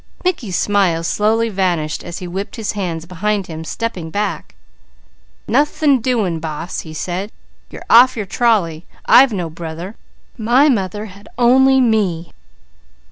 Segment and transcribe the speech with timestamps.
[0.25, 4.55] Mickey's smile slowly vanished as he whipped his hands behind him, stepping back.
[5.47, 7.31] "Nothin' doing, Boss," he said.
[7.69, 8.87] "You're off your trolley.
[9.05, 9.93] I've no brother.
[10.39, 12.33] My mother had only me."